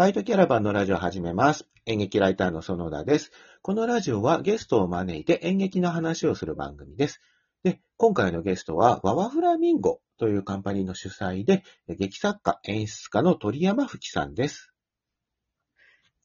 [0.00, 1.68] バイトキャラバンのラジオを始めます。
[1.84, 3.32] 演劇ライターの園田です。
[3.60, 7.20] このラジオはゲストを招いて演劇の話をする番組です。
[7.64, 14.72] で、今回のゲストは、ワワフラミンゴというカンパニーの主催で、劇作家、演出家の鳥山吹さんです。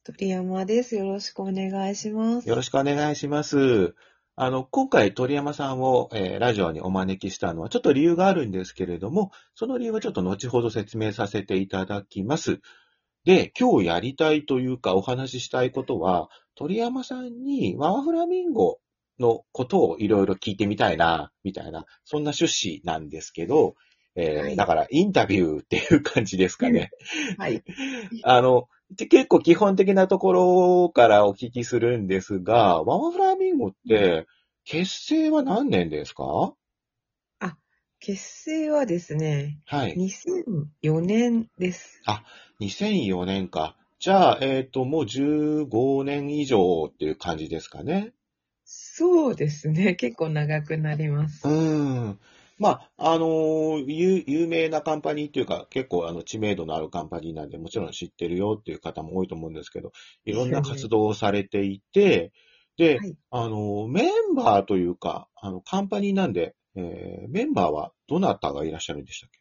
[0.04, 0.96] 鳥山です。
[0.96, 2.48] よろしくお願いします。
[2.48, 3.94] よろしくお願いします。
[4.36, 12.62] あの、今回鳥山さんを、えーラジオにお招きしたのはちょっと理由があるんですけれども、その理由はちょっと後ほど説明させていただきます。
[13.26, 18.78] で、今日やりたいというかお話ししたいことは、鳥山さんにワワフラミンゴ
[19.18, 23.74] のことをいろいろ聞いてみたいな、みたいな、そんな趣旨なんですけど、
[24.14, 26.90] えーはいだからインタビューっていう感じですかね。
[27.36, 27.62] はい。
[28.22, 34.26] あの、で結構基本的なところからお聞きするんですが、ワワフラミンゴって、
[34.64, 36.54] 結成は何年ですか？
[38.00, 39.96] 結成はですね、はい。
[39.96, 42.02] 2004年です。
[42.60, 43.76] 2004年か。
[43.98, 48.12] じゃあ、えっ、と、もう15年以上っていう感じですかね。
[48.64, 49.94] そうですね。
[49.96, 51.50] 結構長くなりますう。
[51.50, 52.18] ーん。
[52.58, 59.92] まあ、あのー有、有名なカンパニーっていうか、結構あの知名度のあるカンパニーなんで、もちろん知ってるよっていう方も多いと思うんですけど、
[60.24, 62.32] いろんな活動をされていて、
[62.76, 69.40] で、はいあのーメンバーというか、あの、カンパニーなんで、えーメンバーはどなたがいらっしゃるんでしたっけ？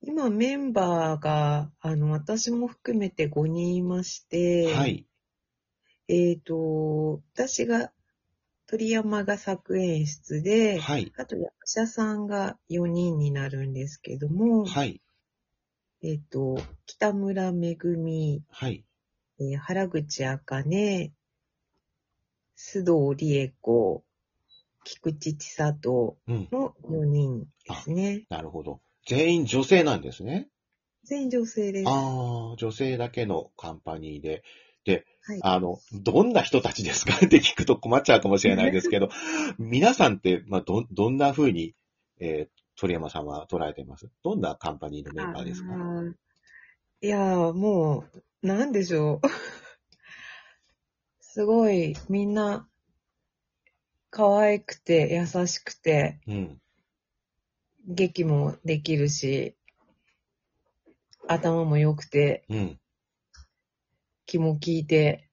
[0.00, 5.06] 今メンバーが、あの、私も含めて5人いまして、はい。
[6.08, 7.92] えっ、と、私が、
[8.66, 11.12] 鳥山が作演出で、はい。
[11.16, 15.00] あと役者さんが4人になるんですけども、はい。
[16.02, 18.84] えっ、と、北村めぐみ、はい。
[19.40, 21.12] えー原口あかね、
[22.56, 24.04] 須藤理恵子、
[24.90, 26.48] 菊池千里うん。
[26.50, 28.24] の4人ですね。
[28.30, 28.80] なるほど。
[29.06, 30.48] 全員女性なんですね。
[31.04, 31.88] 全員女性です。
[31.88, 34.42] ああ、女性だけのカンパニーで。
[34.84, 37.14] で、はいあの、どんな人たちですか？
[37.24, 39.10] って聞くと困っちゃうかもしれないですけど、
[39.58, 41.74] 皆さんって、まあ、ど、どんな風に、
[42.20, 44.08] えー鳥山さんは捉えています？
[44.22, 45.74] どんなカンパニーのメンバーですか？
[47.02, 48.04] いやー、も
[48.42, 49.20] う、なんでしょう。
[51.20, 52.68] すごい、みんな、
[54.10, 56.60] 可愛くて、優しくて、うん。
[57.86, 59.56] 劇もできるし、
[61.26, 62.80] 頭も良くて、うん。
[64.26, 65.30] 気も利いて、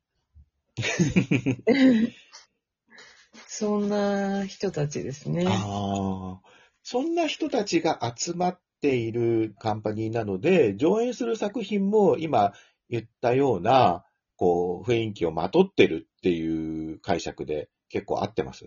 [3.47, 5.45] そんな人たちですね。
[5.47, 6.49] ああ、
[6.83, 12.53] そんな人たちが集まっているカンパニーなので、上演する作品も今
[12.89, 14.05] 言ったような、
[14.35, 18.65] こう、雰囲気をまとってるっていう解釈で結構合ってます？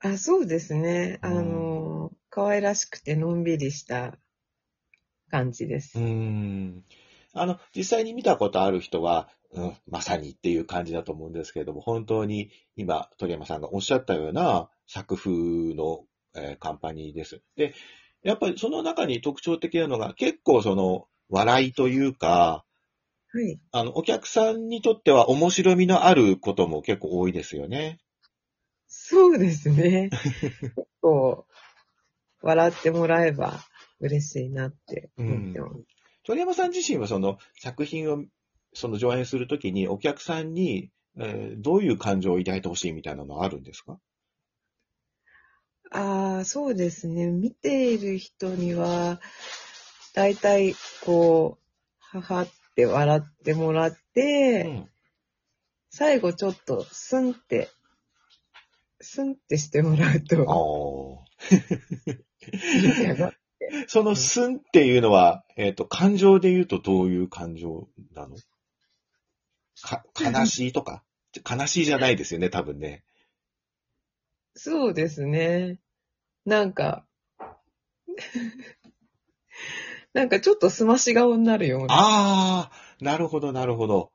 [0.00, 1.18] あ、そうですね。
[1.22, 4.18] うんあの、可愛らしくてのんびりした
[5.30, 5.98] 感じです。
[5.98, 6.84] うーん。
[7.32, 15.30] あの、実際に見たことある人は、うん、まさにっていう感じだと思うんですけれども、本当に今、鳥山さんがおっしゃったような作風
[15.72, 16.04] の、
[16.36, 17.40] えーカンパニーです。
[17.56, 17.72] で、
[18.22, 22.66] やっぱりその中に特徴的なのが、結構その、笑いというか、
[23.32, 23.58] はい。
[23.72, 28.00] あの、お客さんにとっては面白みのあることも結構多いですよね。
[28.96, 30.08] そうですね。
[30.60, 31.46] 結構、
[32.42, 33.60] 笑ってもらえば
[34.00, 35.84] 嬉しいなって思ってます。
[36.24, 38.24] 鳥山さん自身はその作品を
[38.72, 43.98] その上演するときにお客さんに、えーどういう感情を抱いてほしいみたいなのはあるんですか？
[45.90, 47.26] ああ、そうですね。
[47.30, 49.20] 見ている人には、
[50.14, 50.74] だいたい
[51.04, 51.58] こ
[52.14, 54.90] う、ははって笑ってもらって、うん。
[55.90, 57.70] 最後ちょっとスンって、
[59.04, 61.24] スンってしてもらうあと。
[63.86, 68.36] そのスンっていうのは、えっ、と、感情で言うとどういう感情なの？
[69.82, 71.04] か、悲しいとか？
[71.48, 73.04] 悲しいじゃないですよね、多分ね。
[74.54, 75.80] そうですね。
[76.46, 77.06] なんか、
[80.14, 81.88] なんかちょっとすまし顔になるような。
[81.90, 84.12] ああ、なるほど、なるほど。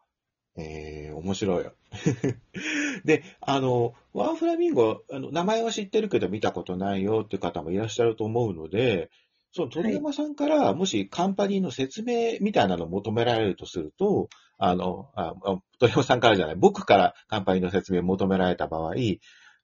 [0.60, 1.74] ええ面白いよ。
[3.06, 9.10] で、あの、ワンフラミンゴ、あの、名前は知ってるけど見たことないよっていう方もいらっしゃると思うので、
[9.52, 18.94] その鳥山さんから、もしカンパニーの説明みたいなのを求められるとすると、あの、ああ鳥山さんからじゃない、僕からカンパニーの説明を求められた場合、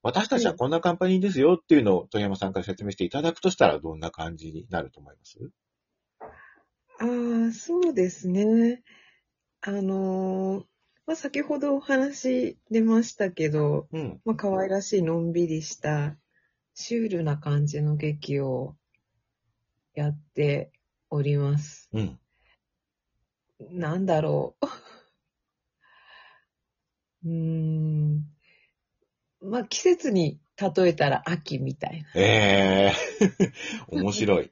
[0.01, 5.39] 私たちはこんなカンパニーですよっていうのを鳥山さんから説明していただくとしたらどんな感じになると思います？
[6.99, 8.83] ああ、そうですね。
[9.61, 10.65] あのー
[11.07, 14.21] まあ、先ほどお話出ましたけど、うん。
[14.25, 16.17] まあ、可愛らしいのんびりした、
[16.73, 18.75] シュールな感じの劇を
[19.93, 20.71] やって
[21.11, 21.89] おります。
[21.93, 22.19] うん。
[23.71, 24.65] なんだろう。
[27.25, 28.25] うーん。
[29.41, 32.07] まあ、季節に例えたら秋みたいな。
[32.15, 32.93] ええ
[33.89, 34.51] 面白い。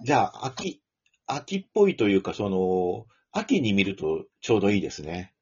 [0.00, 0.82] じゃあ、秋、
[1.26, 5.34] 秋っぽいというか、その、秋に見るとちょうどいいですね。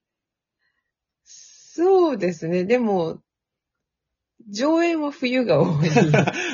[1.76, 2.62] そうですね。
[2.64, 3.18] でも、
[4.48, 5.88] 上演は冬が多い。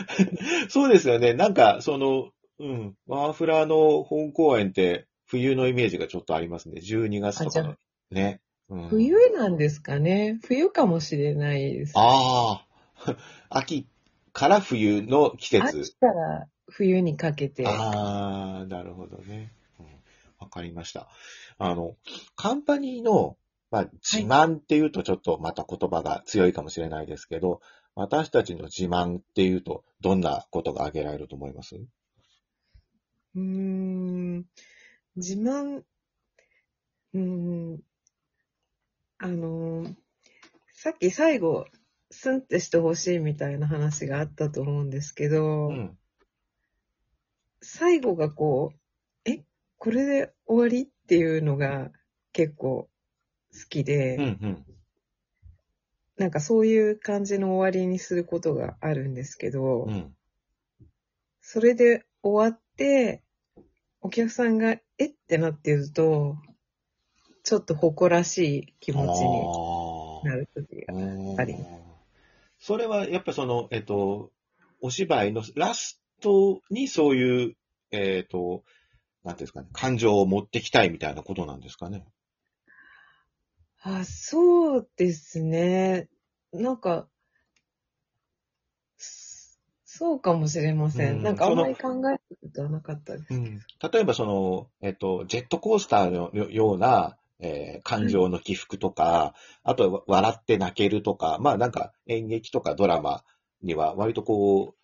[0.71, 1.35] そうですよね。
[1.35, 6.81] なんか、その、うん、ワーフラーの本公演って冬のイメージがちょっとありますね。
[6.81, 7.77] 12月とかの。
[8.11, 8.41] ね。
[8.71, 10.39] うん、冬なんですかね。
[10.43, 11.93] 冬かもしれないです。
[11.97, 12.65] あ
[13.05, 13.17] あ、
[13.51, 13.87] 秋
[14.33, 15.97] から冬の季節秋。
[15.99, 17.67] から冬にかけて。
[17.67, 19.53] ああ、なるほどね。
[19.79, 19.87] うん
[20.39, 21.09] わ、かりました。
[21.59, 21.97] あの、
[22.37, 23.37] カンパニーの、
[23.71, 27.61] まあ、自慢っていうとちょっとまた言葉が強いかもしれないですけど、
[27.95, 31.77] 私たちの自慢っていうと、どんなことが挙げられると思います？
[31.77, 34.47] うーん。
[35.17, 35.83] 自慢、
[37.15, 37.81] うーん。
[39.19, 39.95] あのー、
[40.73, 41.67] さっき最後、
[42.11, 45.99] スンってしてほしいみたいな話があったと思うんですけど、うん。
[47.61, 49.45] 最後がこう、え、
[49.79, 50.85] これで終わり？
[50.85, 51.91] っていうのが
[52.33, 52.91] 結構好
[53.69, 54.67] きで、うん、うん。
[56.17, 60.15] なんかそういう感じの終わりにすることがあるんですけど、うん。
[61.41, 63.23] それで終わって、
[64.03, 65.07] お客さんが、え？
[65.07, 66.37] ってなってると、
[67.43, 69.03] ちょっと誇らしい気持
[70.23, 70.95] ちになる時が。
[71.39, 71.57] ああり
[72.59, 74.31] それはやっぱその、えっと、
[74.83, 77.57] お芝居のラストにそういう、
[77.91, 78.65] えっと、
[79.25, 82.05] なんていうんですかね、感情を持ってきたいみたいなことなんですかね？
[83.83, 86.09] あ、そうですね。
[86.53, 87.09] なんか、
[88.97, 89.41] そ
[89.85, 91.17] そうかもしれません。
[91.17, 93.35] うんなんかあんまり考えたことはなかったです。
[93.93, 99.35] 例えばその、えっと、ジェットコースターのような、えー感情の起伏とか、
[99.65, 103.25] あとは笑って泣けるとか、まあなんか演劇とかドラマ
[103.63, 104.80] には割とこう、えー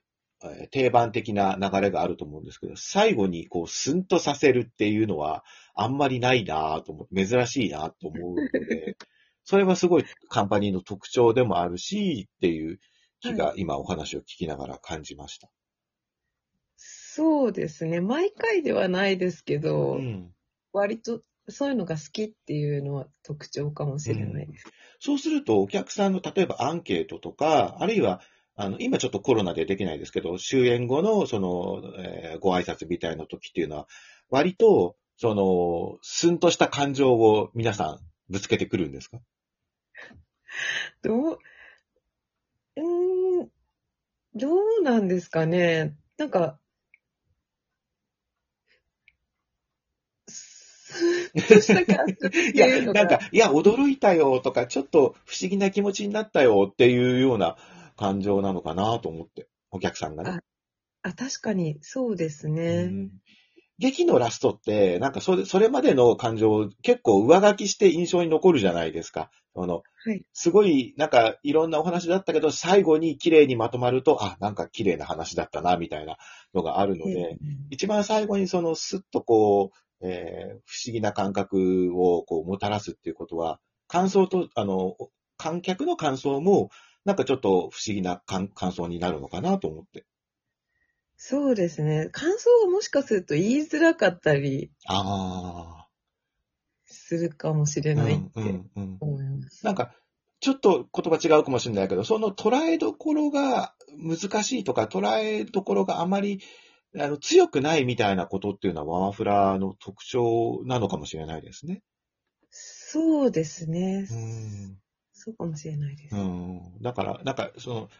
[0.70, 5.44] 定番的な流れがあると思うんですけど、最後にこうスンとさせるっていうのは
[5.74, 8.96] あんまりないなぁと思って、珍しいなと思うので、
[9.44, 12.80] それはすごいカンパニーの特徴でもあるし、っていう
[13.20, 15.50] 気が今お話を聞きながら感じました。
[16.76, 18.00] そうですね。
[18.00, 20.32] 毎回ではないですけど、うん
[20.76, 24.66] 割とそういうのが好きっていうのは特徴かもしれないです。
[25.00, 28.20] そうすると、お客さんの例えばアンケートとか、あるいは、
[28.56, 33.86] あの、今ちょっとコロナでできないですけど、終演後の、その、えーご挨拶みたいな時っていうのは、
[34.30, 38.00] 割と、その、すんとした感情を皆さん
[38.30, 39.18] ぶつけてくるんですか？
[41.02, 41.38] どう、
[42.76, 43.48] うーん、
[44.34, 44.48] ど
[44.80, 45.94] うなんですかね。
[46.16, 46.58] なんか、
[52.54, 57.56] いやなんか、いや、驚いたよとか、ちょっと不思議な気持ちになったよっていうような
[57.96, 60.40] 感情なのかなと思って、お客さんがね。
[61.02, 62.84] あ、確かにそうですうね。
[62.84, 63.10] ん
[63.78, 69.30] 劇のラストって、なんかそれ、それまでの感情を結構上書きして印象に残るじゃないですか。
[69.54, 70.22] あの、はい。
[70.32, 76.16] すごい、なんかいろんなお話だったけど、最後に綺麗にまとまると、あ、なんか綺麗な話だったな、みたいな
[76.54, 77.36] のがあるので、
[77.68, 84.96] 一番最後にそのスッとこう、えー不思議な感覚をこうもたらすっていうことは、感想と、あの、
[85.36, 86.70] 観客の感想も、
[87.06, 90.04] なんかちょっと不思議な感感想になるのかなと思って。
[91.18, 92.08] そうですね。
[92.10, 95.88] 感想がもしかすると言いづらかったりあ
[96.86, 99.00] するかもしれあ、ないっうんうてんうん。
[99.00, 99.64] 思います。
[99.64, 99.94] なんか、
[100.40, 106.40] ちょっと言葉違うかもしれないけど、その捉えどころが難しいとか、捉えどころがあまり
[106.98, 111.82] あの強くないみたいなことっていうのはワンフラの特徴なのかもしれないですね。
[112.50, 114.08] そうですね。
[114.10, 114.78] うん。
[115.26, 116.14] そうかもしれないです。
[116.14, 116.60] うん。
[116.80, 117.90] だから、なんか、その、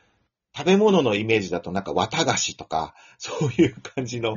[0.56, 4.37] 食べ物のイメージだとなんか綿菓子とか、そういう感じの、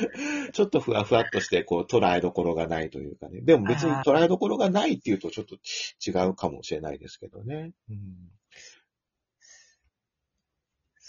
[0.52, 3.42] ちょっとふわふわっとして、こう、捉えどころがないというかね。
[3.42, 5.56] でも別に捉えどころがないっていうとちょっと
[6.04, 7.72] 違うかもしれないですけどね。
[7.90, 8.30] うん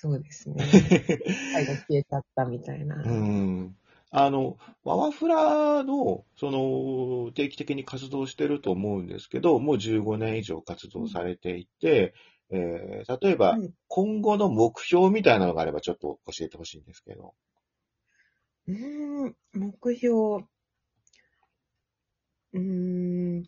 [0.02, 0.56] そうですね。
[1.54, 2.96] 最後消えちゃったみたいな。
[2.96, 3.78] うん。
[4.12, 12.14] あの、ワワフラの、その、定期的に活動してると思うんですけど、もう15年以上活動されていて、
[12.54, 17.34] えー例えばはい今後の目標みたいなのがあればちょっと教えてほしいんですけど。
[18.68, 20.46] うーん、目標。
[22.54, 22.60] うー
[23.42, 23.46] ん、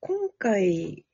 [0.00, 1.04] 今回、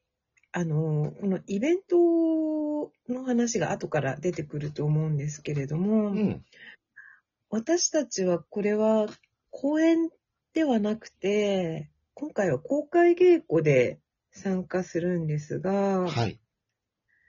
[0.52, 6.44] あの、このイベントの話が後から出てくると思うんですけれども、うん。
[7.56, 9.06] 私たちはこれは
[9.50, 10.10] 公演
[10.52, 13.98] ではなくて、今回は公開稽古で
[14.30, 16.38] 参加するんですが、はい。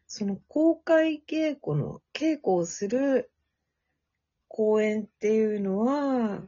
[0.06, 3.32] その公開稽古の、稽古をする
[4.50, 6.42] 公演っていうのは、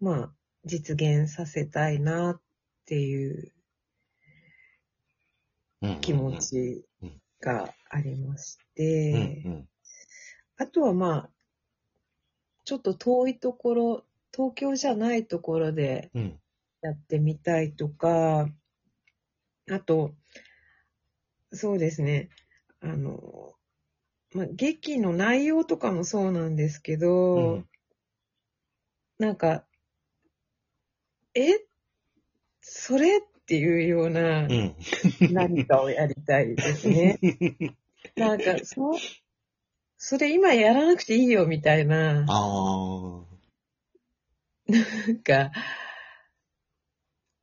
[0.00, 0.32] まあ、
[0.64, 2.40] 実現させたいなっ
[2.86, 3.52] ていう
[5.82, 6.36] うん気持。
[6.38, 6.84] ち
[7.40, 9.64] がありまして。
[10.56, 11.30] あとはまあ、
[12.70, 16.40] ちょっと遠いところ、東京じゃないところでうん。
[16.82, 18.48] やってみたいとか、
[19.68, 20.14] あと、
[21.52, 22.28] そうですね、
[22.80, 23.54] あの、
[24.32, 27.66] まあ、劇の内容とかもそうなんですけど、うん
[29.18, 29.66] なんか、
[31.34, 31.58] え？
[32.60, 34.76] それっていうようなうん。
[35.32, 37.18] 何かをやりたいですね。
[38.14, 38.92] なんか、そ、
[40.02, 43.22] それ今やらなくていいよみたいな、ああ。
[44.66, 45.52] なんか、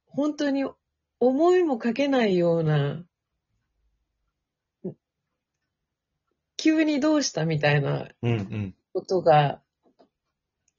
[0.08, 0.66] 本当に
[1.20, 3.06] 思いもかけないような、
[6.58, 8.76] 急にどうしたみたいなうんうん。
[8.92, 9.62] ことが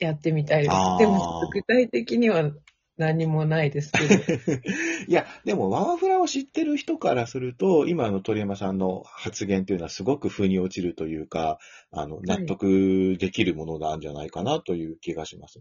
[0.01, 0.99] やってみたいであーす。
[0.99, 2.51] でも、具体的には
[2.99, 4.15] 何もないですけど。
[5.09, 11.59] いや、でも、ワンフラを知ってる人からすると、今の鳥山さんの発言というのはすごく腑に落ちるというか、
[11.93, 15.61] あの、納得できるものなんじゃないかなという気がします。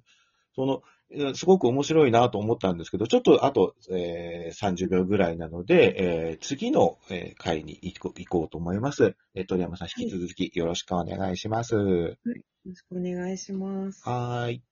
[0.56, 9.16] その、えすごく面白いなと思ったんですけど、ちょっとあと、えー30秒ぐらいなので、えー次の、えー回に行こうと思います。
[9.36, 11.76] えー鳥山さん、引き続きよろしくお願いします。
[11.76, 12.18] よ
[12.66, 14.02] ろしくお願いします。
[14.04, 14.67] はーい。